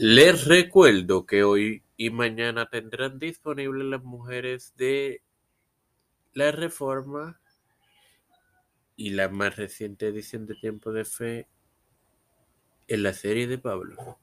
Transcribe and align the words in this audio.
Les 0.00 0.44
recuerdo 0.44 1.26
que 1.26 1.42
hoy 1.42 1.82
y 1.96 2.10
mañana 2.10 2.70
tendrán 2.70 3.18
disponibles 3.18 3.84
las 3.84 4.04
mujeres 4.04 4.72
de 4.76 5.24
la 6.34 6.52
Reforma 6.52 7.40
y 8.94 9.10
la 9.10 9.28
más 9.28 9.56
reciente 9.56 10.06
edición 10.06 10.46
de 10.46 10.54
Tiempo 10.54 10.92
de 10.92 11.04
Fe 11.04 11.48
en 12.86 13.02
la 13.02 13.12
serie 13.12 13.48
de 13.48 13.58
Pablo. 13.58 14.20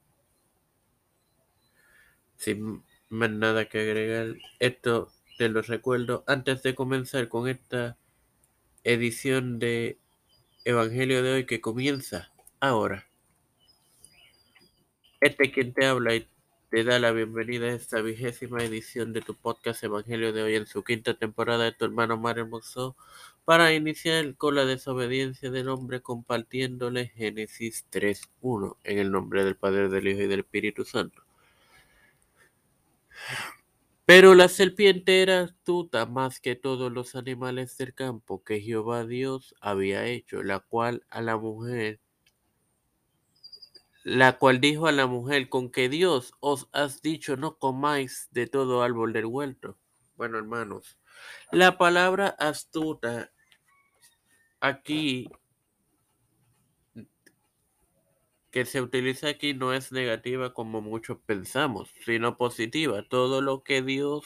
Sin 2.38 2.86
más 3.10 3.32
nada 3.32 3.68
que 3.68 3.82
agregar, 3.82 4.38
esto 4.60 5.12
te 5.38 5.50
lo 5.50 5.62
recuerdo 5.62 6.24
antes 6.26 6.64
de 6.64 6.74
comenzar 6.74 7.28
con 7.28 7.50
esta 7.50 7.98
edición 8.86 9.60
de 9.60 10.00
Evangelio 10.64 11.22
de 11.22 11.34
hoy 11.34 11.46
que 11.46 11.60
comienza 11.60 12.32
ahora. 12.62 13.10
Este 15.26 15.46
es 15.46 15.54
quien 15.54 15.74
te 15.74 15.88
habla 15.88 16.14
y 16.14 16.28
te 16.70 16.84
da 16.84 17.00
la 17.00 17.12
bienvenida 17.12 17.66
a 17.66 17.74
esta 17.74 18.00
vigésima 18.00 18.64
edición 18.64 19.12
de 19.12 19.22
tu 19.22 19.34
podcast 19.34 19.84
Evangelio 19.84 20.32
de 20.34 20.44
hoy 20.44 20.54
en 20.54 20.68
su 20.68 20.84
quinta 20.84 21.16
temporada 21.16 21.64
de 21.64 21.72
tu 21.72 21.84
hermano 21.84 22.16
Mario 22.16 22.44
Hermoso 22.44 22.96
para 23.44 23.74
iniciar 23.74 24.36
con 24.36 24.54
la 24.54 24.66
desobediencia 24.66 25.50
del 25.50 25.70
hombre 25.70 26.04
compartiéndole 26.04 27.08
Génesis 27.08 27.88
3.1 27.92 28.78
en 28.84 29.00
el 29.00 29.12
nombre 29.12 29.44
del 29.44 29.56
Padre, 29.56 29.90
del 29.90 30.08
Hijo 30.08 30.22
y 30.22 30.28
del 30.28 30.42
Espíritu 30.42 30.86
Santo. 30.86 31.24
Pero 34.06 34.36
la 34.36 34.48
serpiente 34.48 35.24
era 35.24 35.42
astuta 35.42 36.06
más 36.06 36.40
que 36.40 36.56
todos 36.56 36.92
los 36.92 37.16
animales 37.16 37.76
del 37.80 37.96
campo 37.96 38.44
que 38.44 38.62
Jehová 38.62 39.06
Dios 39.06 39.56
había 39.60 40.06
hecho, 40.06 40.44
la 40.44 40.60
cual 40.60 41.04
a 41.10 41.24
la 41.24 41.36
mujer 41.36 42.00
la 44.06 44.38
cual 44.38 44.62
dijo 44.62 44.86
a 44.86 44.92
la 44.92 45.08
mujer, 45.08 45.50
con 45.50 45.72
que 45.72 45.90
Dios 45.90 46.36
os 46.40 46.70
has 46.72 47.02
dicho 47.02 47.38
no 47.38 47.58
comáis 47.58 48.30
de 48.30 48.46
todo 48.46 48.84
árbol 48.84 49.14
del 49.14 49.26
huerto. 49.26 49.80
Bueno, 50.16 50.38
hermanos, 50.38 51.00
la 51.52 51.80
palabra 51.80 52.28
astuta 52.38 53.34
aquí 54.60 55.28
que 58.52 58.66
se 58.66 58.80
utiliza 58.80 59.30
aquí 59.30 59.56
no 59.56 59.74
es 59.74 59.92
negativa 59.92 60.54
como 60.54 60.82
muchos 60.82 61.18
pensamos, 61.26 61.90
sino 62.06 62.38
positiva. 62.38 63.02
Todo 63.10 63.42
lo 63.42 63.64
que 63.64 63.82
Dios 63.82 64.24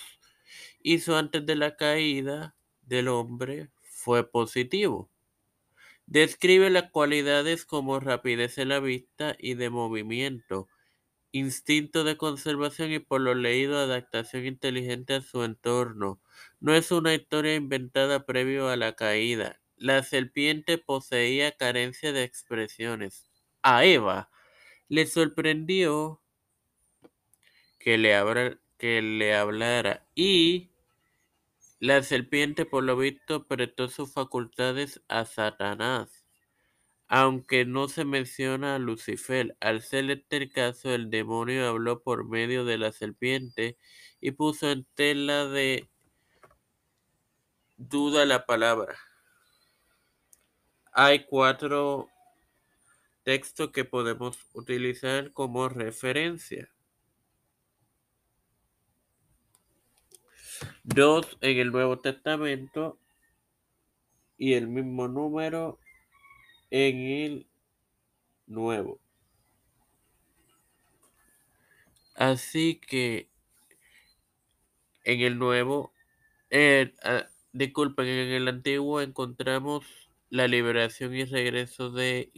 hizo 0.84 1.16
antes 1.16 1.46
de 1.46 1.56
la 1.56 1.78
caída 1.78 2.54
del 2.82 3.08
hombre 3.08 3.70
fue 3.82 4.30
positivo. 4.30 5.10
Describe 6.12 6.72
las 6.72 6.90
cualidades 6.90 7.66
como 7.66 8.00
rapidez 8.00 8.58
en 8.58 8.70
la 8.70 8.80
vista 8.80 9.36
y 9.38 9.54
de 9.54 9.70
movimiento, 9.70 10.68
instinto 11.32 12.04
de 12.04 12.18
conservación 12.18 12.92
y 12.92 12.98
por 12.98 13.22
lo 13.22 13.36
leído 13.36 13.78
adaptación 13.78 14.48
inteligente 14.48 15.14
a 15.14 15.22
su 15.22 15.44
entorno. 15.44 16.20
No 16.60 16.74
es 16.74 16.92
una 16.92 17.14
historia 17.14 17.54
inventada 17.54 18.26
previo 18.26 18.70
a 18.70 18.76
la 18.76 18.96
caída. 18.96 19.62
La 19.76 20.02
serpiente 20.02 20.80
poseía 20.80 21.52
carencia 21.52 22.12
de 22.12 22.24
expresiones. 22.24 23.30
A 23.62 23.86
Eva 23.86 24.32
le 24.88 25.06
sorprendió 25.06 26.24
que 27.78 28.00
le, 28.00 28.58
que 28.80 29.04
le 29.04 29.36
hablara 29.36 30.08
y 30.16 30.69
la 31.80 32.04
serpiente, 32.04 32.66
por 32.66 32.84
lo 32.84 32.98
visto, 32.98 33.48
prestó 33.48 33.88
sus 33.88 34.12
facultades 34.14 35.02
a 35.08 35.26
Satanás, 35.26 36.26
aunque 37.08 37.66
no 37.66 37.88
se 37.88 38.06
menciona 38.06 38.76
a 38.76 38.80
Lucifer. 38.80 39.56
Al 39.62 39.82
ser 39.82 40.12
este 40.12 40.50
caso, 40.52 40.94
el 40.94 41.10
demonio 41.10 41.68
habló 41.68 42.04
por 42.04 42.28
medio 42.28 42.66
de 42.66 42.78
la 42.78 42.92
serpiente 42.92 43.78
y 44.20 44.32
puso 44.32 44.70
en 44.72 44.86
tela 44.94 45.46
de 45.46 45.90
duda 47.78 48.26
la 48.26 48.46
palabra. 48.46 48.98
Hay 50.92 51.26
cuatro 51.26 52.10
textos 53.24 53.72
que 53.72 53.86
podemos 53.86 54.38
utilizar 54.54 55.32
como 55.32 55.70
referencia. 55.70 56.70
Dos 60.96 61.38
en 61.42 61.58
el 61.58 61.72
Nuevo 61.72 62.00
Testamento 62.00 63.00
y 64.38 64.54
el 64.54 64.68
mismo 64.68 65.08
número 65.08 65.80
en 66.72 66.98
el 66.98 67.48
Nuevo. 68.48 69.00
Así 72.16 72.80
que 72.80 73.30
en 75.04 75.22
el 75.22 75.38
Nuevo, 75.38 75.94
eh, 76.50 76.94
disculpen, 77.54 78.08
en 78.08 78.30
el 78.30 78.48
Antiguo 78.48 79.02
encontramos 79.02 79.86
la 80.30 80.48
liberación 80.48 81.16
y 81.16 81.26
regreso 81.26 81.92
de 81.92 82.32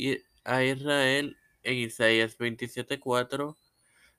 a 0.44 0.63
Israel 0.63 1.38
en 1.63 1.78
Isaías 1.78 2.38
27.4, 2.38 3.56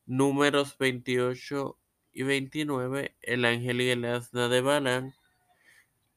números 0.06 0.78
28 0.78 1.78
y 2.12 2.22
29, 2.22 3.16
el 3.22 3.44
ángel 3.44 3.80
y 3.80 3.90
el 3.90 4.04
asna 4.04 4.48
de 4.48 4.60
Balán, 4.60 5.14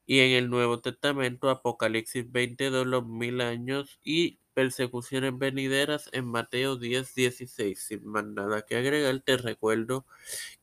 y 0.06 0.20
en 0.20 0.32
el 0.32 0.50
Nuevo 0.50 0.80
Testamento, 0.80 1.50
Apocalipsis 1.50 2.30
22, 2.30 2.86
los 2.86 3.06
mil 3.06 3.40
años 3.40 3.98
y 4.04 4.38
persecuciones 4.54 5.36
venideras 5.36 6.08
en 6.12 6.24
Mateo 6.26 6.76
10, 6.76 7.14
16. 7.14 7.78
Sin 7.78 8.06
más 8.06 8.24
nada 8.24 8.62
que 8.62 8.76
agregar, 8.76 9.20
te 9.20 9.36
recuerdo 9.36 10.06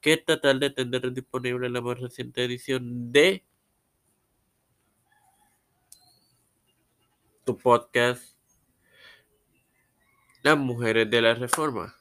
que 0.01 0.13
esta 0.13 0.41
tarde 0.41 0.71
tendré 0.71 1.11
disponible 1.11 1.69
la 1.69 1.81
más 1.81 1.99
reciente 1.99 2.43
edición 2.43 3.11
de 3.11 3.43
tu 7.45 7.57
podcast 7.57 8.35
Las 10.41 10.57
Mujeres 10.57 11.09
de 11.11 11.21
la 11.21 11.35
Reforma. 11.35 11.93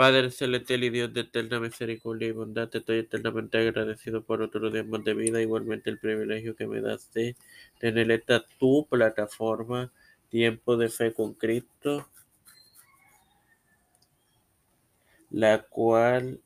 Padre 0.00 0.30
celestial 0.30 0.82
y 0.84 0.88
Dios 0.88 1.12
de 1.12 1.20
eterna 1.20 1.60
misericordia 1.60 2.28
y 2.28 2.32
bondad, 2.32 2.70
te 2.70 2.78
estoy 2.78 3.00
eternamente 3.00 3.58
agradecido 3.58 4.22
por 4.22 4.40
otro 4.40 4.70
día 4.70 4.82
más 4.82 5.04
de 5.04 5.12
vida, 5.12 5.42
igualmente 5.42 5.90
el 5.90 5.98
privilegio 5.98 6.56
que 6.56 6.66
me 6.66 6.80
das 6.80 7.12
de 7.12 7.36
tener 7.78 8.10
esta 8.10 8.42
tu 8.58 8.86
plataforma, 8.88 9.92
Tiempo 10.30 10.78
de 10.78 10.88
Fe 10.88 11.12
con 11.12 11.34
Cristo, 11.34 12.08
la 15.28 15.64
cual, 15.64 16.40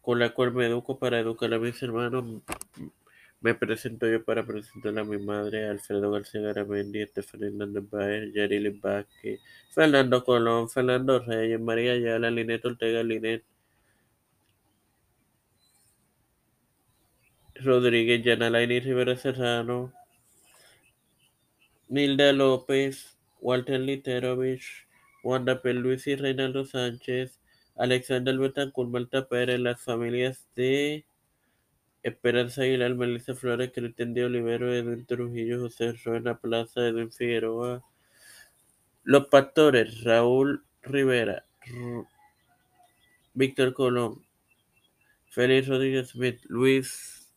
con 0.00 0.18
la 0.18 0.30
cual 0.32 0.54
me 0.54 0.64
educo 0.64 0.98
para 0.98 1.20
educar 1.20 1.52
a 1.52 1.58
mis 1.58 1.82
hermanos. 1.82 2.40
Me 3.40 3.54
presento 3.54 4.08
yo 4.08 4.24
para 4.24 4.44
presentar 4.46 4.98
a 4.98 5.04
mi 5.04 5.18
madre, 5.18 5.68
Alfredo 5.68 6.10
García 6.10 6.40
Garamendi, 6.40 7.02
Estefan 7.02 7.44
Hernández 7.44 7.84
Baer, 7.90 8.32
Yarili 8.32 8.70
Vázquez, 8.70 9.40
Fernando 9.70 10.24
Colón, 10.24 10.68
Fernando 10.70 11.18
Reyes, 11.20 11.60
María 11.60 11.92
Ayala, 11.92 12.30
Linet 12.30 12.64
Ortega, 12.64 13.02
Linet 13.02 13.44
Rodríguez, 17.54 18.22
Yanalaini 18.22 18.80
Rivera 18.80 19.16
Serrano, 19.16 19.92
Nilda 21.88 22.32
López, 22.32 23.16
Walter 23.40 23.80
Literovich, 23.80 24.86
Wanda 25.22 25.60
Luis 25.64 26.06
y 26.06 26.16
Reinaldo 26.16 26.64
Sánchez, 26.64 27.40
Alexander 27.76 28.36
Betancourt, 28.38 28.90
Malta 28.90 29.28
Pérez, 29.28 29.60
las 29.60 29.80
familias 29.82 30.48
de 30.54 31.04
Esperanza 32.06 32.62
Aguilar, 32.62 32.94
Melissa 32.94 33.34
Flores, 33.34 33.72
Cristian 33.74 34.14
de 34.14 34.24
Olivero, 34.24 34.72
Edwin 34.72 35.04
Trujillo, 35.06 35.62
José 35.62 35.92
Ruena 36.04 36.38
Plaza, 36.38 36.86
Edwin 36.86 37.10
Figueroa, 37.10 37.82
Los 39.02 39.26
Pastores, 39.26 40.04
Raúl 40.04 40.64
Rivera, 40.82 41.44
Víctor 43.34 43.74
Colón, 43.74 44.24
Félix 45.32 45.66
Rodríguez 45.66 46.10
Smith, 46.10 46.38
Luis 46.44 47.28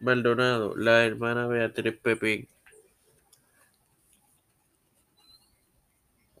Maldonado, 0.00 0.74
la 0.76 1.04
hermana 1.04 1.46
Beatriz 1.46 1.98
Pepín. 2.02 2.48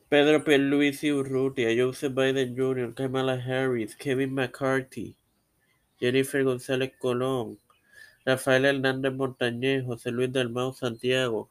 Pedro 0.08 0.42
Pierluisi 0.42 1.12
Urrutia, 1.12 1.76
Joseph 1.76 2.14
Biden 2.14 2.56
Jr., 2.56 2.94
Kamala 2.94 3.36
Harris, 3.36 3.94
Kevin 3.94 4.32
McCarthy, 4.32 5.14
Jennifer 6.04 6.44
González 6.44 6.92
Colón, 6.98 7.58
Rafael 8.26 8.66
Hernández 8.66 9.14
Montañez, 9.14 9.86
José 9.86 10.10
Luis 10.10 10.30
Dalmau 10.30 10.74
Santiago, 10.74 11.48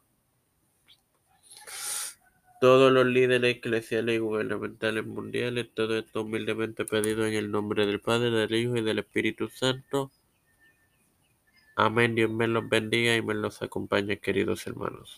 todos 2.61 2.91
los 2.91 3.07
líderes 3.07 3.55
eclesiales 3.55 4.15
y 4.15 4.19
gubernamentales 4.19 5.07
mundiales, 5.07 5.69
todo 5.73 5.97
esto 5.97 6.21
humildemente 6.21 6.85
pedido 6.85 7.25
en 7.25 7.33
el 7.33 7.49
nombre 7.49 7.87
del 7.87 7.99
Padre, 7.99 8.29
del 8.29 8.53
Hijo 8.53 8.77
y 8.77 8.83
del 8.83 8.99
Espíritu 8.99 9.49
Santo. 9.49 10.11
Amén. 11.75 12.13
Dios 12.13 12.29
me 12.29 12.47
los 12.47 12.69
bendiga 12.69 13.15
y 13.15 13.23
me 13.23 13.33
los 13.33 13.59
acompañe, 13.63 14.19
queridos 14.19 14.67
hermanos. 14.67 15.09